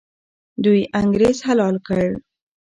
[0.63, 2.03] دوی انګریز حلال کړ.